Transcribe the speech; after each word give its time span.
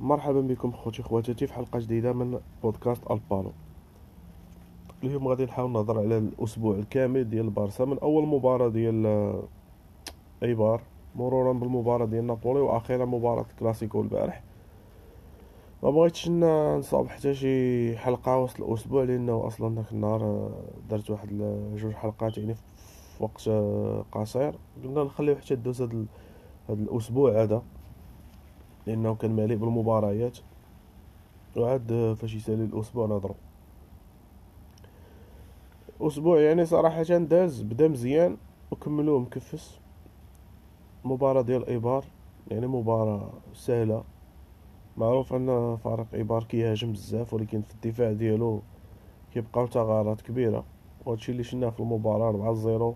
مرحبا 0.00 0.40
بكم 0.40 0.72
خوتي 0.72 1.02
خواتاتي 1.02 1.46
في 1.46 1.52
حلقة 1.52 1.78
جديدة 1.78 2.12
من 2.12 2.40
بودكاست 2.62 3.10
البالو. 3.10 3.52
اليوم 5.04 5.28
غادي 5.28 5.44
نحاول 5.44 5.72
نهضر 5.72 5.98
على 5.98 6.18
الأسبوع 6.18 6.76
الكامل 6.76 7.30
ديال 7.30 7.44
البارسا 7.44 7.84
من 7.84 7.98
أول 7.98 8.26
مباراة 8.26 8.68
ديال 8.68 9.06
آه، 9.06 9.42
إيبار. 10.42 10.80
مرورا 11.16 11.52
بالمباراة 11.52 12.06
ديال 12.06 12.26
نابولي 12.26 12.60
وأخيرا 12.60 13.04
مباراة 13.04 13.46
كلاسيكو 13.58 14.00
البارح. 14.00 14.42
ما 15.82 15.90
بغيتش 15.90 16.28
نصاوب 16.28 17.08
حتى 17.08 17.34
شي 17.34 17.96
حلقة 17.96 18.38
وسط 18.38 18.60
الأسبوع 18.60 19.04
لأنه 19.04 19.46
أصلا 19.46 19.74
داك 19.74 19.92
النهار 19.92 20.22
آه، 20.22 20.50
درت 20.90 21.10
واحد 21.10 21.28
جوج 21.76 21.92
حلقات 21.92 22.38
يعني 22.38 22.54
في 22.54 22.62
وقت 23.20 23.48
آه، 23.48 24.04
قصير. 24.12 24.54
قلنا 24.84 25.04
نخليو 25.04 25.36
حتى 25.36 25.54
دوز 25.54 25.82
هاد 25.82 26.06
الأسبوع 26.70 27.42
هذا. 27.42 27.62
لأنه 28.88 29.14
كان 29.14 29.36
مليء 29.36 29.56
بالمباريات. 29.56 30.38
وعاد 31.56 32.16
فاش 32.20 32.34
يسالي 32.34 32.64
الأسبوع 32.64 33.06
نهضرو 33.06 33.34
أسبوع 36.00 36.40
يعني 36.40 36.66
صراحة 36.66 37.02
داز 37.02 37.62
بدا 37.62 37.88
مزيان 37.88 38.36
وكملوه 38.70 39.18
مكفس. 39.20 39.80
مباراة 41.04 41.42
ديال 41.42 41.66
إيبار 41.66 42.04
يعني 42.50 42.66
مباراة 42.66 43.30
سهلة. 43.54 44.04
معروف 44.96 45.34
أن 45.34 45.76
فريق 45.76 46.06
إيبار 46.14 46.44
كيهاجم 46.44 46.92
بزاف 46.92 47.34
ولكن 47.34 47.62
في 47.62 47.74
الدفاع 47.74 48.12
ديالو 48.12 48.62
كيبقاو 49.34 49.66
ثغرات 49.66 50.20
كبيرة. 50.20 50.64
وهادشي 51.06 51.32
اللي 51.32 51.42
شفناه 51.42 51.70
في 51.70 51.80
المباراة 51.80 52.28
4 52.28 52.54
0 52.54 52.94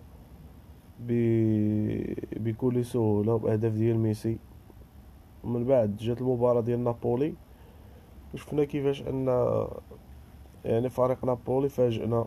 بكل 2.36 2.84
سهولة 2.84 3.36
بأهداف 3.36 3.72
ديال 3.72 3.98
ميسي. 3.98 4.38
ومن 5.44 5.64
بعد 5.64 5.96
جات 5.96 6.20
المباراة 6.20 6.60
ديال 6.60 6.84
نابولي. 6.84 7.34
وشفنا 8.34 8.64
كيفاش 8.64 9.02
أن 9.02 9.26
يعني 10.64 10.88
فريق 10.88 11.24
نابولي 11.24 11.68
فاجئنا 11.68 12.26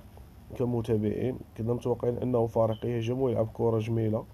كمتابعين. 0.56 1.40
كنا 1.58 1.74
متوقعين 1.74 2.18
أنه 2.18 2.48
فريق 2.48 2.86
يهجم 2.86 3.22
ويلعب 3.22 3.50
كرة 3.54 3.80
جميلة. 3.80 4.26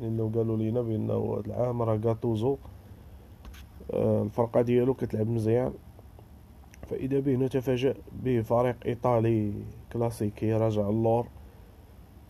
لأنه 0.00 0.30
قالوا 0.34 0.56
لينا 0.56 0.82
بانه 0.82 1.34
هذا 1.34 1.46
العام 1.46 1.82
راه 1.82 2.00
غاتوزو 2.04 2.56
آه، 3.92 4.22
الفرقة 4.22 4.62
ديالو 4.62 4.94
كتلعب 4.94 5.28
مزيان. 5.28 5.72
فإذا 6.90 7.20
به 7.20 7.36
نتفاجأ 7.36 7.94
بفريق 8.12 8.76
إيطالي 8.86 9.52
كلاسيكي 9.92 10.52
راجع 10.52 10.88
اللور 10.88 11.26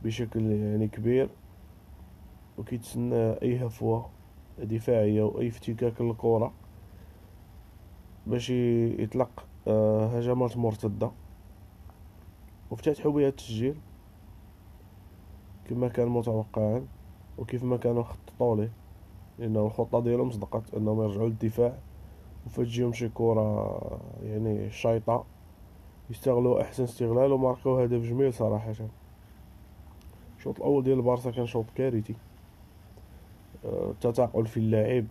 بشكل 0.03 0.51
يعني 0.51 0.89
كبير. 0.89 1.29
وكيتسنى 2.59 3.33
أي 3.43 3.67
هفوة. 3.67 4.14
دفاعية 4.59 5.23
وأي 5.23 5.49
افتكاك 5.49 6.01
للكرة 6.01 6.53
باش 8.27 8.51
يطلق 8.51 9.47
آه، 9.69 10.07
هجمات 10.07 10.57
مرتدة. 10.57 11.11
وافتتحوا 12.71 13.13
بها 13.13 13.29
التسجيل. 13.29 13.77
كما 15.69 15.89
كان 15.89 16.09
متوقعا 16.09 16.87
وكيف 17.39 17.65
ما 17.65 17.77
كانوا 17.77 18.03
خططوا 18.03 18.57
ليه 18.57 18.73
لأنه 19.39 19.67
الخطة 19.67 20.01
ديالهم 20.01 20.31
صدقت 20.31 20.75
أنهم 20.75 21.03
يرجعوا 21.03 21.29
للدفاع 21.29 21.79
وفتجيهم 22.47 22.93
شي 22.93 23.09
كرة 23.09 24.01
يعني 24.23 24.71
شايطة 24.71 25.25
يستغلوا 26.11 26.63
أحسن 26.63 26.83
استغلال 26.83 27.33
وماركوا 27.33 27.85
هدف 27.85 28.03
جميل 28.03 28.35
صراحة. 28.35 28.75
الشوط 30.39 30.57
الأول 30.57 30.85
ديال 30.85 30.99
البارسا 30.99 31.31
كان 31.31 31.47
شوط 31.47 31.65
كارثي. 31.75 32.15
تثاقل 34.01 34.47
في 34.47 34.57
اللاعب 34.57 35.07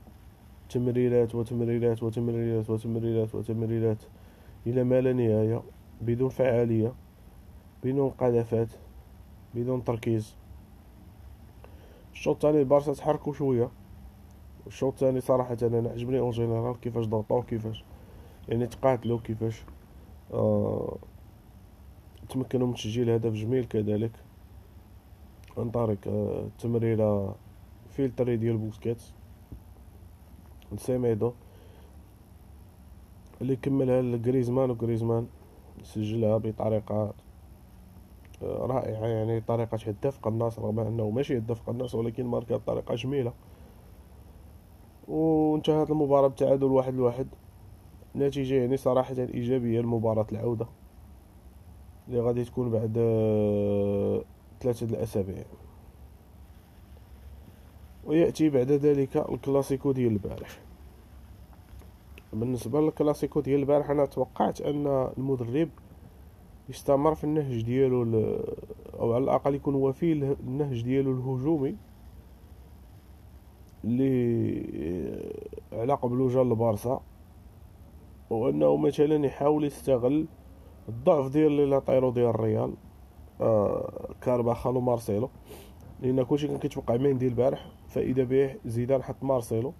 تمريرات 0.69 1.35
وتمريرات 1.35 2.03
وتمريرات 2.03 2.69
وتمريرات 2.69 3.35
وتمريرات 3.35 4.03
إلى 4.67 4.83
ما 4.83 5.01
لا 5.01 5.13
نهاية 5.13 5.63
بدون 6.01 6.29
فعالية 6.29 6.93
بدون 7.83 8.09
قذفات 8.09 8.67
بدون 9.55 9.83
تركيز. 9.83 10.35
الشوط 12.13 12.35
الثاني 12.35 12.59
البارسا 12.59 12.93
تحركوا 12.93 13.33
شوية. 13.33 13.69
الشوط 14.67 14.93
الثاني 14.93 15.21
صراحة 15.21 15.57
أنا 15.63 15.89
عجبني 15.89 16.19
أون 16.19 16.31
جينيرال 16.31 16.79
كيفاش 16.79 17.05
ضغطوا 17.05 17.41
كيفاش 17.41 17.83
يعني 18.49 18.67
تقاتلوا 18.67 19.19
كيفاش 19.19 19.63
آه 20.33 20.97
تمكنوا 22.29 22.67
من 22.67 22.73
تسجيل 22.73 23.09
هدف 23.09 23.33
جميل 23.33 23.65
كذلك. 23.65 24.11
عن 25.57 25.71
طريق 25.71 25.99
آه 26.07 26.45
التمريرة 26.45 27.35
filtrée 27.95 28.37
ديال 28.37 28.57
بوسكيتس 28.57 29.13
لسيميدو 30.71 31.33
اللي 33.41 33.55
كملها 33.55 34.01
لغريزمان 34.01 34.69
وغريزمان 34.69 35.27
سجلها 35.83 36.37
بطريقة 36.37 37.13
آه، 38.43 38.65
رائعة. 38.65 39.07
يعني 39.07 39.41
طريقة 39.41 39.77
هداف 39.87 40.19
قناص 40.19 40.59
رغم 40.59 40.79
أنه 40.79 41.09
ماشي 41.09 41.37
هداف 41.37 41.61
قناص 41.69 41.95
ولكن 41.95 42.25
ماركا 42.25 42.57
بطريقة 42.57 42.95
جميلة. 42.95 43.33
وانتهت 45.07 45.91
المباراة 45.91 46.27
بتعادل 46.27 46.63
واحد 46.65 46.93
لواحد. 46.93 47.27
نتيجة 48.15 48.55
يعني 48.55 48.77
صراحة 48.77 49.15
إيجابية 49.19 49.81
لمباراة 49.81 50.25
العودة 50.31 50.67
اللي 52.07 52.19
غادي 52.19 52.43
تكون 52.43 52.69
بعد 52.69 52.93
آه، 52.97 54.23
ثلاثة 54.61 54.85
الأسابيع. 54.85 55.43
ويأتي 58.05 58.49
بعد 58.49 58.71
ذلك 58.71 59.17
الكلاسيكو 59.17 59.91
ديال 59.91 60.11
البارح. 60.11 60.59
بالنسبة 62.33 62.81
للكلاسيكو 62.81 63.39
ديال 63.39 63.59
البارح 63.59 63.89
أنا 63.89 64.05
توقعت 64.05 64.61
أن 64.61 64.87
المدرب 65.17 65.69
يستمر 66.69 67.15
في 67.15 67.23
النهج 67.23 67.61
ديالو 67.61 68.03
أو 68.99 69.13
على 69.13 69.23
الأقل 69.23 69.55
يكون 69.55 69.75
وفي 69.75 70.11
النهج 70.13 70.81
ديالو 70.81 71.11
الهجومي 71.11 71.75
اللي 73.83 75.33
على 75.73 75.93
قبل 75.93 76.27
جا 76.27 76.41
البارسا 76.41 77.01
وأنه 78.29 78.77
مثلا 78.77 79.25
يحاول 79.25 79.63
يستغل 79.63 80.25
الضعف 80.89 81.31
ديال 81.31 81.51
لي 81.51 81.65
لاطيرو 81.65 82.11
ديال 82.11 82.29
الريال 82.29 82.73
آه 83.41 84.09
كارباخال 84.21 84.77
ومارسيلو. 84.77 85.29
لأن 86.03 86.23
كلشي 86.23 86.47
كان 86.47 86.57
كيتوقع 86.57 86.97
مندي 86.97 87.27
البارح 87.27 87.71
فإذا 87.87 88.23
به 88.23 88.55
زيدان 88.65 89.03
حط 89.03 89.23
مارسيلو 89.23 89.73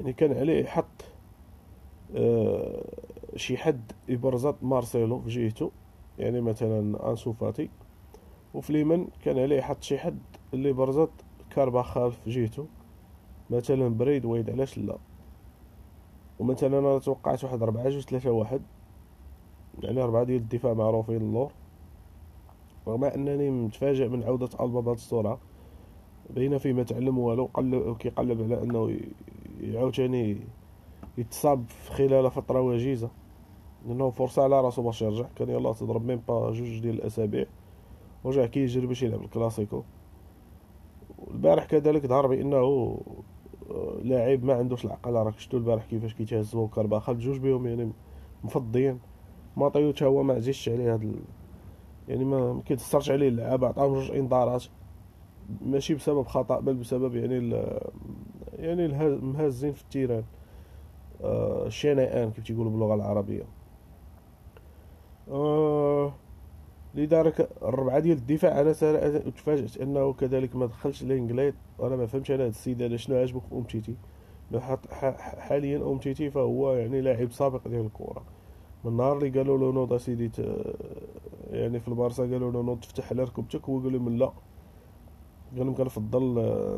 يعني 0.00 0.12
كان 0.12 0.38
عليه 0.38 0.64
يحط 0.64 1.04
آه 2.16 2.84
شي 3.36 3.56
حد 3.56 3.92
يبرزط 4.08 4.56
مارسيلو 4.62 5.20
في 5.20 5.28
جهته. 5.28 5.70
يعني 6.18 6.40
مثلا 6.40 7.10
أنسو 7.10 7.32
فاتي. 7.32 7.70
وفي 8.54 8.70
اليمن 8.70 9.06
كان 9.24 9.38
عليه 9.38 9.56
يحط 9.56 9.82
شي 9.82 9.98
حد 9.98 10.18
اللي 10.54 10.72
برزط 10.72 11.10
كارباخال 11.50 12.12
في 12.12 12.30
جهته. 12.30 12.66
مثلا 13.50 13.88
بريد 13.88 14.24
ويد 14.24 14.50
علاش 14.50 14.78
لا؟ 14.78 14.98
ومثلا 16.38 16.78
أنا 16.78 16.98
توقعت 16.98 17.44
واحد 17.44 17.62
ربعة 17.62 17.88
جوج 17.88 18.02
ثلاثة 18.02 18.30
واحد. 18.30 18.62
يعني 19.82 20.02
ربعة 20.02 20.24
ديال 20.24 20.40
الدفاع 20.40 20.74
معروفين 20.74 21.16
اللور 21.16 21.52
رغم 22.88 23.04
أنني 23.04 23.50
متفاجئ 23.50 24.08
من 24.08 24.24
عودة 24.24 24.48
ألبا 24.60 24.80
بهذه 24.80 24.96
السرعة 24.96 25.38
بين 26.30 26.58
فيه 26.58 26.72
ما 26.72 26.82
تعلم 26.82 27.18
والو 27.18 27.44
قلب 27.54 27.96
كيقلب 27.96 28.42
على 28.42 28.62
أنه 28.62 29.00
يعاود 29.60 29.94
ثاني 29.94 30.36
يتصاب 31.18 31.64
خلال 31.88 32.30
فترة 32.30 32.60
وجيزة. 32.60 33.10
لأنه 33.86 34.10
فرصة 34.10 34.42
على 34.42 34.60
راسو 34.60 34.82
باش 34.82 35.02
يرجع. 35.02 35.26
كان 35.36 35.48
يلاه 35.48 35.72
تضرب 35.72 36.06
ميم 36.06 36.20
با 36.28 36.50
جوج 36.50 36.78
ديال 36.78 36.94
الأسابيع 36.94 37.46
ورجع 38.24 38.46
كيجري 38.46 38.86
باش 38.86 39.02
يلعب 39.02 39.22
الكلاسيكو. 39.22 39.82
البارح 41.30 41.64
كذلك 41.64 42.06
ظهر 42.06 42.26
بأنه 42.26 42.56
آه، 43.70 43.98
لاعب 44.02 44.44
ما 44.44 44.54
عندوش 44.54 44.84
العقل. 44.84 45.12
راك 45.12 45.38
شفتوا 45.38 45.58
البارح 45.58 45.84
كيفاش 45.84 46.14
كيتهز 46.14 46.54
هو 46.54 46.62
وكرباخال 46.62 47.14
بجوج 47.14 47.38
بهم 47.38 47.66
يعني 47.66 47.92
مفضيين. 48.44 48.98
ماطيو 49.56 49.92
حتى 49.92 50.04
هو 50.04 50.22
ما 50.22 50.34
عزيزش 50.34 50.68
عليه 50.68 50.94
هاد 50.94 51.14
يعني 52.08 52.24
ما 52.24 52.62
كيتسترش 52.66 53.10
عليه 53.10 53.28
اللعابة 53.28 53.66
عطاهم 53.66 53.94
جوج 53.94 54.10
إنذارات. 54.10 54.64
ماشي 55.60 55.94
بسبب 55.94 56.26
خطأ 56.26 56.60
بل 56.60 56.74
بسبب 56.74 57.14
يعني 57.16 57.64
يعني 58.52 58.86
المهازين 58.86 59.72
في 59.72 59.82
ال 59.82 59.87
terrain. 59.87 60.24
آه 61.24 61.68
كيف 62.30 62.44
تيقولوا 62.44 62.72
باللغة 62.72 62.94
العربية. 62.94 63.44
آه 65.30 66.12
لذلك 66.94 67.48
الربعة 67.62 67.98
ديال 67.98 68.18
الدفاع 68.18 68.60
أنا 68.60 68.72
تفاجأت 69.18 69.76
أنه 69.76 70.12
كذلك 70.12 70.56
ما 70.56 70.66
دخلش 70.66 71.02
لينجليت 71.02 71.54
وأنا 71.78 71.96
ما 71.96 72.06
فهمتش 72.06 72.30
أنا 72.30 72.42
هذا 72.42 72.48
السيد 72.48 72.82
هذا 72.82 72.96
شنو 72.96 73.16
عجبك 73.16 73.42
في 73.42 73.54
امتيتي 73.54 73.94
حاليا 75.38 75.78
امتيتي 75.78 76.30
فهو 76.30 76.72
يعني 76.72 77.00
لاعب 77.00 77.32
سابق 77.32 77.68
ديال 77.68 77.86
الكره 77.86 78.22
من 78.88 78.94
النهار 78.94 79.18
اللي 79.18 79.38
قالوا 79.38 79.58
له 79.58 79.72
نوض 79.72 79.96
سيدي 79.96 80.30
يعني 81.50 81.80
في 81.80 81.88
البارسا 81.88 82.22
قالوا 82.22 82.52
له 82.52 82.62
نوض 82.62 82.80
تفتح 82.80 83.12
على 83.12 83.22
ركبتك 83.22 83.64
هو 83.68 83.78
قال 83.78 83.92
لهم 83.92 84.16
لا. 84.16 84.26
قال 85.56 85.66
لهم 85.66 85.74
كنفضل 85.74 86.22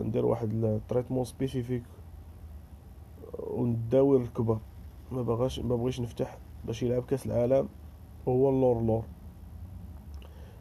ندير 0.06 0.26
واحد 0.26 0.64
ال 0.64 0.70
traitement 0.70 1.25
spécifique 1.25 1.82
ونداوي 3.38 4.16
الركبه 4.16 4.58
ما 5.12 5.22
بغاش 5.22 5.60
ما 5.60 5.76
بغيش 5.76 6.00
نفتح 6.00 6.38
باش 6.64 6.82
يلعب 6.82 7.02
كأس 7.02 7.26
العالم 7.26 7.68
وهو 8.26 8.48
اللور 8.48 8.82
لور 8.82 9.04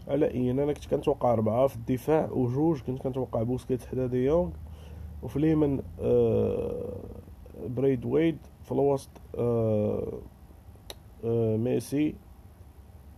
على 0.07 0.31
أي 0.31 0.51
أنا 0.51 0.73
كنت 0.73 0.85
كنتوقع 0.85 1.33
أربعة 1.33 1.67
في 1.67 1.75
الدفاع 1.75 2.29
وجوج 2.31 2.81
كنت 2.81 2.99
كنتوقع 2.99 3.43
بوسكيت 3.43 3.83
حدا 3.85 4.07
ديونغ 4.07 4.49
وفي 5.23 5.37
اليمين 5.37 5.81
آه 6.01 6.99
بريد 7.67 8.05
ويد 8.05 8.37
في 8.63 8.71
الوسط 8.71 9.09
آه 9.37 10.19
ميسي 11.57 12.15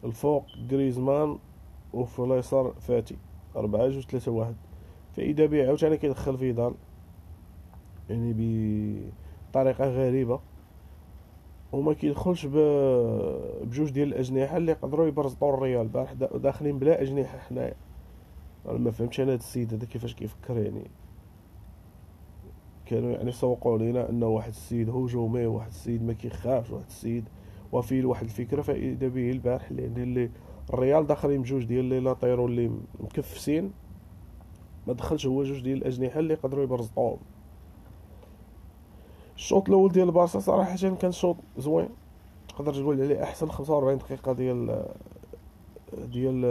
الفوق 0.04 0.46
جريزمان 0.70 1.38
وفي 1.94 2.20
اليسار 2.20 2.74
فاتي 2.80 3.18
أربعة 3.56 3.88
جوج 3.88 4.04
ثلاثة 4.04 4.32
واحد. 4.32 4.56
فإذا 5.14 5.46
بي 5.46 5.64
عاوتاني 5.68 5.98
كيدخل 5.98 6.38
فيدال 6.38 6.74
يعني 8.10 8.34
بطريقة 9.50 9.86
غريبة. 9.90 10.40
وما 11.72 11.94
كيدخلش 11.94 12.46
بجوج 12.46 13.90
ديال 13.92 14.08
الأجنحة 14.08 14.58
اللي 14.58 14.72
يقدروا 14.72 15.08
يبرزطوا 15.08 15.54
الريال 15.54 15.82
البارح 15.82 16.14
داخلين 16.14 16.80
بلا 16.80 17.02
أجنحة 17.02 17.38
حنايا. 17.38 17.76
أنا 18.66 18.78
ما 18.78 18.92
فهمتش 18.92 19.20
أنا 19.20 19.32
هاد 19.32 19.40
السيد 19.40 19.74
هذا 19.74 19.86
كيفاش 19.86 20.14
كيفكر 20.14 20.58
يعني. 20.58 20.92
كانوا 22.86 23.12
يعني 23.12 23.32
سوقوا 23.32 23.78
لينا 23.78 24.10
أنه 24.10 24.28
واحد 24.28 24.50
السيد 24.50 24.90
هجومي 24.90 25.46
واحد 25.46 25.70
السيد 25.70 26.04
ما 26.04 26.14
كيخافش 26.14 26.72
واحد 26.72 26.86
السيد 26.86 27.30
وفيه 27.72 28.06
واحد 28.06 28.24
الفكرة 28.24 28.62
فاذا 28.62 29.08
به 29.08 29.32
البارح 29.32 29.70
اللي 29.72 29.86
اللي 29.86 30.30
الريال 30.74 31.08
داخلين 31.08 31.42
بجوج 31.42 31.64
ديال 31.64 31.86
لي 31.86 32.00
لاطيرو 32.00 32.46
اللي 32.46 32.72
مكفسين 33.00 33.72
ما 34.88 34.94
دخلش 34.94 35.26
هو 35.26 35.44
جوج 35.44 35.62
ديال 35.62 35.78
الأجنحة 35.78 36.20
اللي 36.20 36.34
يقدروا 36.34 36.64
يبرزطوهم. 36.64 37.18
الشوط 39.36 39.70
الأول 39.70 39.92
ديال 39.92 40.08
البارسا 40.08 40.40
صراحة 40.40 40.76
كان 40.76 41.12
شوط 41.12 41.36
زوين. 41.58 41.90
تقدر 42.50 42.74
تقول 42.74 43.02
عليه 43.02 43.24
أحسن 43.24 43.50
45 43.50 43.98
دقيقة 43.98 44.34
ديال 44.34 44.86
ديال 45.94 46.42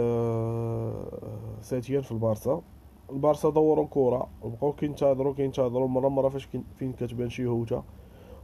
ساتيان 1.61 2.01
في 2.01 2.11
البارسا. 2.11 2.61
البارسا 3.09 3.49
دوروا 3.49 3.83
الكره 3.83 4.27
وبقاو 4.41 4.73
كينتظروا 4.73 5.33
كينتظروا 5.33 5.87
مرة 5.87 6.09
مرة 6.09 6.29
فاش 6.29 6.47
فين 6.75 6.93
كتبان 6.93 7.29
شي 7.29 7.45
هوتة. 7.45 7.83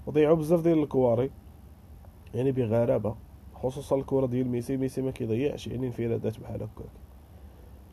وضيعوا 0.07 0.35
بزاف 0.35 0.61
ديال 0.61 0.83
الكواري. 0.83 1.31
يعني 2.35 2.51
بغرابة 2.51 3.15
خصوصا 3.53 3.95
الكرة 3.95 4.25
ديال 4.25 4.47
ميسي 4.47 4.77
ميسي 4.77 5.01
ما 5.01 5.11
كيضيعش 5.11 5.67
يعني 5.67 5.87
انفرادات 5.87 6.39
بحال 6.39 6.63
هكاك. 6.63 6.89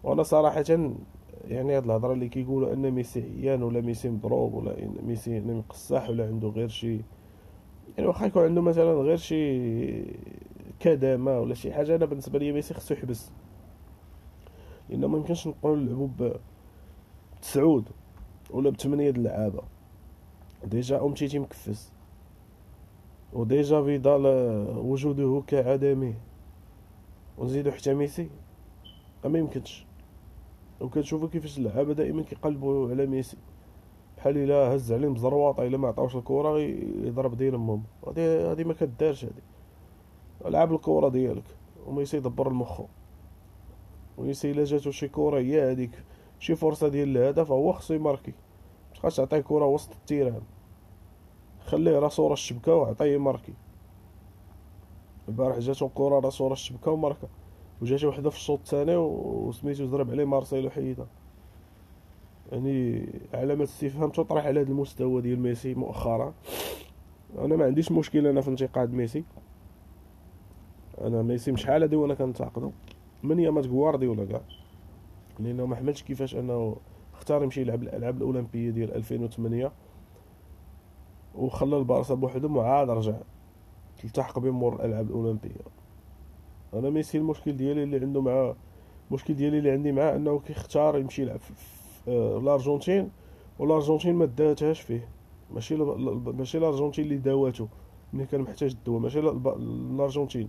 وأنا 0.05 0.23
صراحة 0.23 0.65
يعني 1.45 1.77
هاد 1.77 1.85
الهضرة 1.85 2.13
اللي 2.13 2.29
كيقولوا 2.29 2.73
أن 2.73 2.91
ميسي 2.91 3.21
عيان 3.21 3.63
ولا 3.63 3.81
ميسي 3.81 4.09
مضروب 4.09 4.55
ولا 4.55 4.77
ميسي 5.07 5.41
مقصاح 5.41 6.11
ولا 6.11 6.27
عنده 6.27 6.49
غير 6.49 6.69
شي 6.69 7.01
يعني 7.97 8.09
واخا 8.09 8.27
يكون 8.27 8.43
عنده 8.43 8.61
مثلا 8.63 8.93
غير 8.93 9.17
شي 9.17 10.05
كدامة 10.81 11.41
ولا 11.41 11.55
شي 11.55 11.73
حاجة 11.73 11.97
أنا 11.97 12.05
بالنسبة 12.05 12.39
لي 12.39 12.53
ميسي 12.53 12.75
خصو 12.75 12.95
يحبس. 12.95 13.31
لأنه 14.89 15.07
ما 15.09 15.19
يمكنش 15.19 15.47
نبقاو 15.47 15.77
نلعبوا 15.77 16.09
بتسعود 17.39 17.89
ولا 18.51 18.71
بثمانيه 18.71 19.11
د 19.11 19.17
اللعابة. 19.17 19.63
déjà 20.65 21.05
امتيتي 21.05 21.39
مكفس. 21.39 21.93
وديجا 23.35 23.83
فيدال 23.83 24.27
وجوده 24.77 25.43
كعدمه 25.47 26.15
ونزيدو 27.39 27.71
حتى 27.71 27.95
ميسي 27.95 28.29
ما 29.25 29.39
يمكنش 29.39 29.87
وكنشوفو 30.81 31.29
كيفاش 31.29 31.59
اللعابه 31.59 31.93
دائما 31.93 32.23
كيقلبوا 32.23 32.91
على 32.91 33.07
ميسي 33.07 33.37
بحال 34.17 34.37
الا 34.37 34.75
هز 34.75 34.93
عليهم 34.93 35.15
بزرواطه 35.15 35.67
الا 35.67 35.79
ما 35.79 35.89
عطاوش 35.89 36.17
الكره 36.17 36.59
يضرب 36.59 37.37
دين 37.37 37.55
امهم 37.55 37.83
هادي 38.07 38.21
هادي 38.21 38.65
ما 38.65 38.75
كدارش 38.75 39.25
هادي 39.25 39.43
لعب 40.45 40.75
الكره 40.75 41.09
ديالك 41.09 41.45
وميسي 41.87 42.17
يدبر 42.17 42.49
المخو 42.49 42.85
وميسي 44.19 44.51
الا 44.51 44.65
جاتو 44.65 44.91
شي 44.91 45.09
كره 45.09 45.39
هي 45.39 45.73
هذيك 45.73 46.03
شي 46.39 46.55
فرصه 46.55 46.89
ديال 46.89 47.17
الهدف 47.17 47.51
هو 47.51 47.73
خصو 47.73 47.95
يماركي 47.95 48.33
متبقاش 48.93 49.17
تعطيه 49.17 49.41
كره 49.41 49.67
وسط 49.67 49.93
التيران 49.93 50.43
خليه 51.75 51.99
راسو 51.99 52.27
راه 52.27 52.33
الشبكة 52.33 52.75
وعطيه 52.75 53.19
ماركي. 53.19 53.53
البارح 55.29 55.59
جاتو 55.59 55.89
كره 55.89 56.21
راسو 56.21 56.47
راه 56.47 56.53
الشبكة 56.53 56.91
وماركا 56.91 57.29
وجات 57.83 58.05
وحدة 58.05 58.31
في 58.31 58.37
الشوط 58.37 58.59
الثاني 58.59 58.97
وسميتو 58.97 59.87
ضرب 59.87 60.11
عليه 60.11 60.25
مارسيلو 60.25 60.71
حيدها 60.71 61.07
يعني 62.53 63.07
علامة 63.35 63.65
استفهام 63.65 64.11
تطرح 64.11 64.47
على 64.47 64.61
هذا 64.61 64.71
المستوى 64.71 65.23
ديال 65.23 65.41
ميسي 65.41 65.75
مؤخرا. 65.75 66.35
أنا 67.39 67.57
ما 67.57 67.65
عنديش 67.65 67.93
مشكل 67.93 68.27
أنا 68.27 68.41
في 68.41 68.49
انتقاد 68.51 68.93
ميسي. 68.93 69.25
أنا 71.01 71.23
ميسي 71.23 71.53
مش 71.53 71.63
شحال 71.63 71.83
هادي 71.83 71.97
وأنا 71.97 72.15
كنتعاقدو؟ 72.15 72.71
من 73.23 73.41
يامات 73.41 73.67
غوارديولا 73.67 74.25
كاع؟ 74.25 74.41
لأنه 75.39 75.67
ما 75.67 75.77
حملش 75.77 76.03
كيفاش 76.03 76.37
أنه 76.37 76.77
اختار 77.15 77.43
يمشي 77.43 77.61
يلعب 77.61 77.83
الألعاب 77.83 78.17
الأولمبية 78.17 78.71
ديال 78.71 78.95
2008 78.95 79.73
وخلى 81.35 81.77
البارسا 81.77 82.15
بوحدهم 82.15 82.57
وعاد 82.57 82.91
رجع. 82.91 83.15
التحق 84.05 84.39
بمور 84.39 84.75
الألعاب 84.75 85.07
الأولمبية. 85.07 85.51
أنا 86.75 86.91
ميسي 86.91 87.19
المشكل 87.19 87.57
ديالي 87.57 87.83
اللي 87.83 87.99
عنده 87.99 88.21
مع 88.23 88.55
المشكل 89.11 89.35
ديالي 89.35 89.59
اللي 89.59 89.71
عندي 89.71 89.93
معاه 89.93 90.17
أنه 90.17 90.39
كيختار 90.39 90.99
يمشي 90.99 91.23
يلعب 91.23 91.39
في 91.41 91.53
الأرجنتين 92.09 93.11
والأرجنتين 93.59 94.15
ما 94.15 94.25
داتهاش 94.25 94.81
فيه. 94.81 95.09
ماشي 95.55 95.77
ماشي 95.77 96.59
الأرجنتين 96.59 97.05
اللي 97.05 97.17
داواتو. 97.17 97.67
ملي 98.13 98.27
كان 98.27 98.41
محتاج 98.41 98.71
الدواء 98.71 99.01
ماشي 99.01 99.19
الأرجنتين 99.19 100.49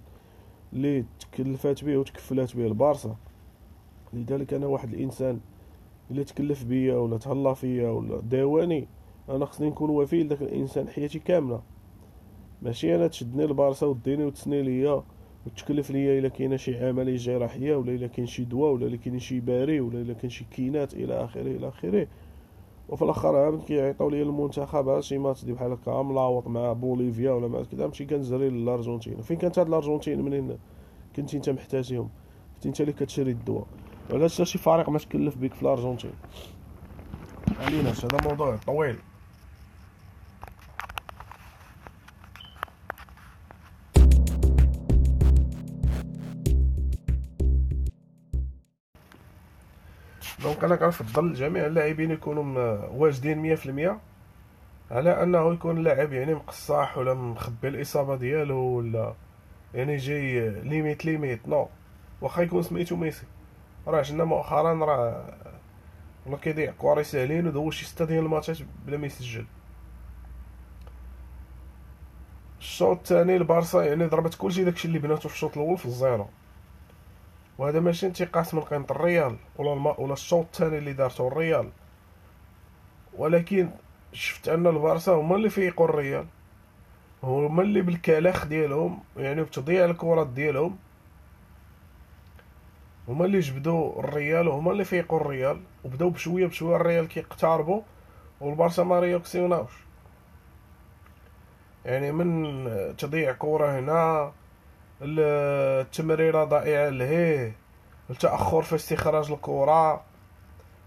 اللي 0.74 1.06
تكلفات 1.20 1.84
به 1.84 1.98
وتكفلات 1.98 2.56
به 2.56 2.68
البارسا. 2.68 3.16
لذلك 4.14 4.54
أنا 4.54 4.68
واحد 4.68 4.94
الإنسان 4.94 5.40
اللي 6.12 6.24
تكلف 6.24 6.64
بيا 6.64 6.96
ولا 6.96 7.18
تهلا 7.18 7.54
فيا 7.54 7.90
ولا 7.90 8.22
داواني. 8.22 8.88
أنا 9.30 9.46
خصني 9.46 9.70
نكون 9.70 9.90
وفي 9.90 10.24
لذاك 10.24 10.42
الإنسان 10.42 10.88
حياتي 10.88 11.20
كاملة. 11.20 11.62
ماشي 12.62 12.96
أنا 12.96 13.08
تشدني 13.08 13.46
البارسا 13.46 13.86
وديني 13.86 14.26
وتسني 14.26 14.62
ليا 14.62 15.04
وتكلف 15.46 15.92
ليا 15.92 16.20
إلا 16.20 16.30
كاينة 16.30 16.58
شي 16.58 16.88
عمليه 16.88 17.18
جراحية 17.18 17.76
ولا 17.76 17.92
إلا 17.92 18.08
كاين 18.08 18.28
شي 18.28 18.44
دواء 18.44 18.72
ولا 18.72 18.88
إلا 18.88 18.98
كاين 18.98 19.20
شي 19.20 19.40
باري 19.40 19.80
ولا 19.80 20.02
إلا 20.02 20.14
كاين 20.14 20.30
شي 20.30 20.46
كينات 20.52 20.94
إلى 20.94 21.14
آخره 21.14 21.42
إلى 21.42 21.68
آخره. 21.68 22.08
وفي 22.90 23.02
الآخر 23.02 23.36
عام 23.36 23.62
كيعيطوا 23.62 24.12
لي 24.12 24.22
المنتخب 24.22 25.00
شي 25.00 25.18
ماتش 25.18 25.46
بحال 25.46 25.72
هكا 25.72 26.02
ملاوط 26.02 26.48
مع 26.48 26.74
بوليفيا 26.74 27.32
ولا 27.32 27.48
مع 27.48 27.64
كذا 27.64 27.86
نمشي 27.86 28.06
كنزري 28.06 28.50
للأرجنتين. 28.50 29.22
فين 29.22 29.38
كانت 29.38 29.60
هاد 29.60 29.68
الأرجنتين؟ 29.68 30.22
منين 30.22 30.58
كنتي 31.16 31.38
أنت 31.38 31.50
محتاجهم؟ 31.50 32.10
كنتي 32.56 32.70
أنت 32.70 32.82
اللي 32.82 32.94
كتشري 32.94 33.32
الدواء. 33.32 33.68
علاش 34.12 34.42
شي 34.42 34.58
فريق 34.58 34.90
ما 34.90 35.00
تكلف 35.00 35.38
بك 35.38 35.54
في 35.54 35.62
الأرجنتين؟ 35.62 36.14
علينا 37.60 37.90
هذا 37.90 38.30
موضوع 38.30 38.56
طويل. 38.56 38.96
donc 50.56 50.64
أنا 50.64 50.76
كنفضل 50.76 51.34
جميع 51.34 51.66
اللاعبين 51.66 52.12
يكونوا 52.12 52.78
واجدين 52.92 53.38
مية 53.38 53.56
في 53.56 53.66
المية 53.66 54.00
على 54.92 55.24
أنه 55.24 55.54
يكون 55.54 55.78
اللاعب 55.78 56.14
يعني 56.14 56.34
مقصاح 56.34 56.98
ولا 56.98 57.14
مخبي 57.14 57.68
الإصابة 57.68 58.16
ديالو 58.16 58.58
ولا 58.58 59.14
يعني 59.74 59.98
جاي 59.98 60.50
limite 60.50 61.06
limite 61.06 61.48
non 61.48 61.68
واخا 62.22 62.42
يكون 62.42 62.64
سميتو 62.64 62.96
ميسي. 62.96 63.26
راه 63.88 64.02
شفنا 64.02 64.24
مؤخرا 64.24 64.86
راه 64.86 65.34
ولا 66.26 66.38
كيضيع 66.38 66.72
كواري 66.72 67.04
ساهلين 67.04 67.48
ودوز 67.48 67.74
شي 67.74 67.86
ستة 67.86 68.06
ديال 68.06 68.24
الماتشات 68.24 68.58
بلا 68.86 68.98
ما 68.98 69.06
يسجل 69.08 69.46
الشوط 72.60 72.98
الثاني 72.98 73.36
البارسا 73.38 73.84
يعني 73.84 74.06
ضربت 74.06 74.36
كلشي 74.36 74.64
داكشي 74.64 74.88
اللي 74.88 75.00
بناتو 75.00 75.30
في 75.30 75.36
الشوط 75.36 75.58
الأول 75.58 75.78
في 75.78 75.86
الزيرو. 75.86 76.28
وهذا 77.58 77.80
ماشي 77.80 78.06
انتقاص 78.08 78.54
من 78.54 78.62
قيمة 78.62 78.86
الريال 78.92 79.36
ولا 79.58 79.74
الم... 79.74 79.86
ولا 79.88 80.14
الشوط 80.14 80.46
الثاني 80.46 80.78
اللي 80.78 80.94
دارته 80.94 81.28
الريال. 81.28 81.70
ولكن 83.18 83.70
شفت 84.14 84.50
أن 84.50 84.68
البارسا 84.68 85.12
هما 85.12 85.36
اللي 85.36 85.50
فيقوا 85.50 85.86
الريال. 85.86 86.26
هما 87.24 87.62
اللي 87.62 87.82
بالكلاخ 87.82 88.46
ديالهم 88.46 89.00
يعني 89.18 89.44
بتضييع 89.44 89.86
الكرات 89.86 90.28
ديالهم. 90.28 90.78
هما 93.08 93.26
اللي 93.26 93.40
جبدوا 93.40 94.00
الريال 94.00 94.48
وهما 94.48 94.72
اللي 94.72 94.86
فيقوا 94.86 95.20
الريال. 95.20 95.62
وبداو 95.84 96.10
بشوية 96.10 96.48
بشوية 96.48 96.76
الريال 96.76 97.08
كيقتربوا 97.08 97.82
والبارسا 98.42 98.84
ما 98.84 99.00
رياكسيوناوش. 99.00 99.72
يعني 101.86 102.12
من 102.12 102.96
تضييع 102.98 103.32
كرة 103.34 103.80
هنا 103.80 104.32
التمريرة 105.06 106.44
ضائعة 106.44 106.90
لهيه 106.90 107.56
التأخر 108.10 108.62
في 108.62 108.76
استخراج 108.76 109.32
الكره 109.32 110.04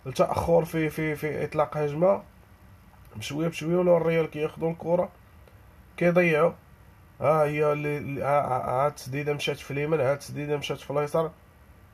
التأخر 0.06 0.64
في 0.64 0.90
في 0.90 1.14
في 1.16 1.44
إطلاق 1.44 1.76
هجمة. 1.76 2.22
بشويه 3.16 3.48
بشوية 3.48 3.76
ولا 3.76 3.96
الريال 3.96 4.30
كياخذوا 4.30 4.70
الكره 4.70 5.08
كيضيعوا. 5.96 6.52
ها 7.20 7.44
هي 7.44 7.72
اللي 7.72 8.22
ها 8.22 8.87
التسديده 8.87 9.32
مشات 9.32 9.56
في 9.56 9.70
اليمين 9.70 10.00
ها 10.00 10.12
التسديده 10.12 10.56
مشات 10.56 10.78
في 10.78 10.90
اليسار 10.90 11.30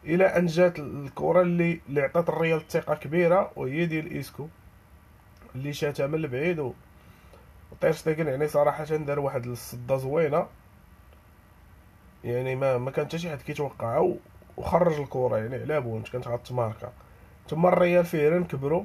إلى 0.04 0.26
أن 0.26 0.46
جات 0.46 0.78
الكره 0.78 1.40
اللي 1.42 1.80
اللي 1.88 2.00
عطات 2.00 2.28
الريال 2.28 2.58
الثقة 2.58 2.94
كبيرة 2.94 3.52
وهي 3.56 3.86
ديال 3.86 4.10
إيسكو 4.10 4.48
اللي 5.54 5.72
شاتها 5.72 6.06
من 6.06 6.14
البعيد. 6.14 6.58
و 6.58 6.72
تير 7.80 7.92
شتيغن 7.92 8.26
يعني 8.26 8.48
صراحة 8.48 8.84
دار 8.84 9.20
واحد 9.20 9.46
الصدة 9.46 9.96
زوينة. 9.96 10.46
يعني 12.24 12.56
ما 12.56 12.78
ما 12.78 12.90
كان 12.90 13.06
حتى 13.06 13.18
شي 13.18 13.30
حد 13.30 13.42
كيتوقعها 13.42 14.16
وخرج 14.56 15.00
الكره 15.00 15.38
يعني 15.38 15.54
على 15.54 15.80
pointe 15.80 16.08
كانت 16.08 16.28
غتماركا 16.28 16.92
تما 17.48 17.68
الريال 17.68 18.04
فعلا 18.04 18.44
كبروا 18.44 18.84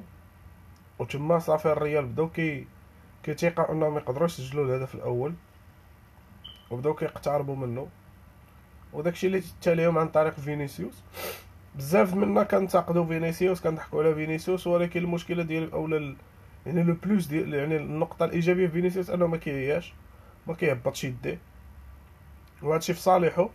وتما 1.00 1.40
صافي 1.40 1.72
الريال 1.72 2.06
بداو 2.06 2.30
كي 2.30 2.68
كيتيقعوا 3.24 3.74
إنهم 3.76 3.98
يقدروا 3.98 4.26
يسجلوا 4.26 4.66
الهدف 4.66 4.96
الأول 4.96 5.34
وبداو 6.72 6.94
كيقتربوا 6.94 7.56
منه 7.56 7.88
وداكشي 8.94 9.28
اللي 9.28 9.44
تاليهم 9.62 9.98
عن 9.98 10.08
طريق 10.08 10.34
فينيسيوس. 10.34 11.04
بزاف 11.76 12.14
منا 12.14 12.44
كنتقدوا 12.44 13.06
فينيسيوس 13.06 13.62
كنضحكوا 13.62 14.04
على 14.04 14.16
فينيسيوس 14.16 14.68
ولكن 14.68 15.00
المشكلة 15.00 15.44
ديال 15.44 15.72
أولا 15.72 16.16
يعني 16.66 16.84
لو 16.84 16.94
بلوس 17.04 17.26
ديال 17.26 17.54
يعني 17.54 17.78
النقطة 17.78 18.26
الإيجابية 18.26 18.68
في 18.68 18.74
فينيسيوس 18.74 19.10
أنه 19.10 19.28
ما 19.28 19.38
كيعياش 19.38 19.94
ما 20.48 20.54
كيهبطش 20.54 21.04
يديه. 21.04 21.40
وهادشي 22.62 22.94
في 22.94 23.00
صالحه 23.00 23.50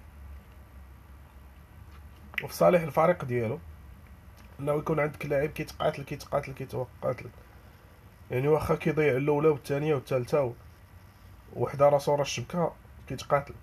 وفي 2.45 2.55
صالح 2.55 2.83
الفريق 2.83 3.25
ديالو. 3.25 3.59
إنه 4.61 4.73
يكون 4.73 5.01
عندك 5.01 5.27
لاعب 5.27 5.49
كيتقاتل 5.49 6.03
كيتقاتل 6.03 6.53
كيتقاتل 6.53 7.29
يعني 8.31 8.49
واخا 8.49 8.75
كيضيع 8.75 9.17
الاولى 9.17 9.49
والثانيه 9.49 9.95
والثالثه 9.95 10.53
وحدة 11.57 11.89
راسو 11.89 12.15
راه 12.15 12.23
الشبكة 12.23 12.73
كيتقاتل. 13.09 13.55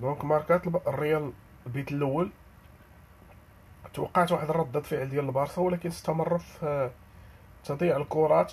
donc 0.00 0.24
ماركات 0.24 0.66
الريال 0.66 1.32
ال 1.66 1.73
but 1.73 1.92
الأول. 1.92 2.30
توقعت 3.94 4.32
واحد 4.32 4.50
ردة 4.50 4.80
فعل 4.80 5.08
ديال 5.08 5.24
البارسا 5.24 5.60
ولكن 5.60 5.88
استمر 5.88 6.38
في 6.38 6.90
تضييع 7.64 7.96
الكرات. 7.96 8.52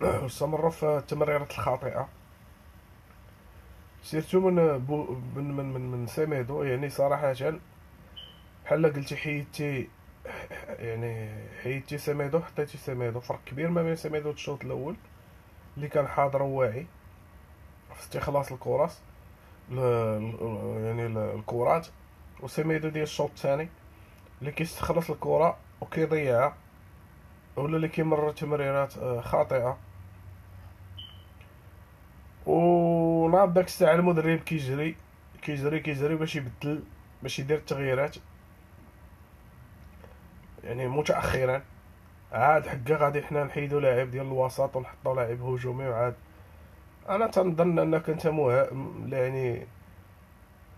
واستمر 0.00 0.70
في 0.70 0.98
التمريرات 0.98 1.50
الخاطئة. 1.50 2.08
surtout 4.02 4.40
من 4.40 4.78
بو 4.78 5.16
من 5.36 5.56
من 5.56 5.72
من, 5.72 5.90
من 5.90 6.06
سيميدو 6.06 6.62
يعني 6.62 6.90
صراحة 6.90 7.34
بحال 8.64 8.92
قلتي 8.92 9.16
حيدتي 9.16 9.88
يعني 10.68 11.30
حيدتي 11.62 11.98
سيميدو 11.98 12.40
حطيتي 12.40 12.78
سيميدو. 12.78 13.20
فرق 13.20 13.40
كبير 13.46 13.70
ما 13.70 13.82
بين 13.82 13.96
سيميدو 13.96 14.30
الشوط 14.30 14.64
الأول 14.64 14.96
اللي 15.76 15.88
كان 15.88 16.08
حاضر 16.08 16.42
وواعي. 16.42 16.86
في 17.94 18.00
استخلاص 18.00 18.52
الكرات 18.52 18.92
يعني 19.70 21.06
الكرات 21.06 21.86
وسيميدو 22.40 22.88
ديال 22.88 23.02
الشوط 23.02 23.30
الثاني 23.30 23.68
اللي 24.40 24.52
كيستخلص 24.52 25.10
الكره 25.10 25.56
وكيضيعها 25.80 26.56
ولا 27.56 27.76
اللي 27.76 27.88
كيمرر 27.88 28.32
تمريرات 28.32 28.98
آه، 28.98 29.20
خاطئة. 29.20 29.78
وناض 32.46 33.54
داك 33.54 33.66
الساعة 33.66 33.94
المدرب 33.94 34.38
كيجري 34.38 34.96
كيجري 35.42 35.80
كيجري 35.80 36.14
باش 36.16 36.36
يبدل 36.36 36.82
باش 37.22 37.38
يدير 37.38 37.56
التغييرات. 37.58 38.16
يعني 40.64 40.88
متاخرا 40.88 41.62
عاد 42.32 42.66
حكا 42.66 42.96
غادي 42.96 43.22
حنا 43.22 43.44
نحيدو 43.44 43.78
لاعب 43.78 44.10
ديال 44.10 44.26
الوسط 44.26 44.76
ونحطو 44.76 45.14
لاعب 45.14 45.42
هجومي 45.42 45.88
وعاد. 45.88 46.14
أنا 47.08 47.26
تنظن 47.26 47.78
أنك 47.78 48.10
أنت 48.10 48.26
مه... 48.26 48.66
يعني 49.08 49.66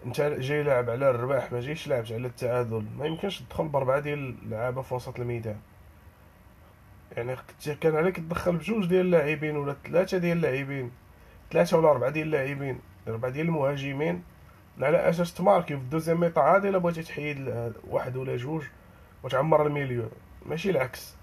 أنت 0.06 0.21
جاي 0.21 0.62
لاعب 0.62 0.90
على 0.90 1.11
الرباح 1.11 1.52
ما 1.52 1.61
جايش 1.61 1.88
لاعب 1.88 2.04
على 2.11 2.26
التعادل 2.26 2.85
ما 2.99 3.06
يمكنش 3.06 3.40
تدخل 3.40 3.68
بأربعة 3.68 4.00
ديال 4.00 4.35
اللعابه 4.42 4.83
في 4.83 4.95
وسط 4.95 5.21
الميدان. 5.21 5.56
يعني 7.12 7.36
كان 7.80 7.96
عليك 7.96 8.16
تدخل 8.16 8.56
بجوج 8.56 8.86
ديال 8.86 9.06
اللاعبين 9.06 9.56
ولا 9.56 9.76
ثلاثة 9.84 10.18
ديال 10.18 10.36
اللاعبين 10.36 10.90
ثلاثة 11.50 11.78
ولا 11.78 11.90
أربعة 11.90 12.10
ديال 12.10 12.26
اللاعبين 12.26 12.80
أربعة 13.08 13.30
ديال 13.30 13.46
المهاجمين 13.46 14.22
على 14.80 15.08
أساس 15.08 15.34
تماركي 15.34 15.76
في 15.76 15.82
الدوزيام 15.82 16.20
ميطا 16.20 16.40
عادي 16.40 16.68
إلا 16.68 16.78
بغيتي 16.78 17.02
تحيد 17.02 17.72
واحد 17.88 18.16
ولا 18.16 18.36
جوج 18.36 18.64
وتعمر 19.22 19.66
الميليو. 19.66 20.08
ماشي 20.46 20.70
العكس. 20.70 21.16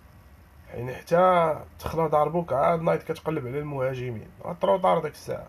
يعني 0.73 0.95
حتى 0.95 1.55
تخلا 1.79 2.07
ضربوك 2.07 2.53
عاد 2.53 2.81
نايت 2.81 3.03
كتقلب 3.03 3.47
على 3.47 3.59
المهاجمين. 3.59 4.27
trop 4.45 4.72
tard 4.72 4.99
ديك 4.99 5.11
الساعة. 5.11 5.47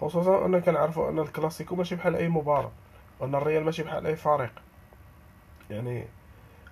خصوصا 0.00 0.46
أن 0.46 0.60
كنعرفوا 0.60 1.10
أن 1.10 1.18
الكلاسيكو 1.18 1.76
ماشي 1.76 1.96
بحال 1.96 2.16
أي 2.16 2.28
مباراة. 2.28 2.72
وأن 3.20 3.34
الريال 3.34 3.64
ماشي 3.64 3.82
بحال 3.82 4.06
أي 4.06 4.16
فريق. 4.16 4.52
يعني 5.70 6.06